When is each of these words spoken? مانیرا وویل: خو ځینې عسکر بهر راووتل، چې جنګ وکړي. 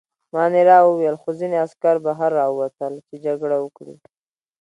مانیرا 0.33 0.77
وویل: 0.83 1.15
خو 1.21 1.29
ځینې 1.39 1.55
عسکر 1.65 1.95
بهر 2.05 2.29
راووتل، 2.39 2.93
چې 3.07 3.15
جنګ 3.23 3.41
وکړي. 3.63 3.95